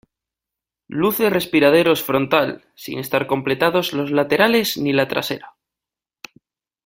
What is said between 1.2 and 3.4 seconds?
respiraderos frontal, sin estar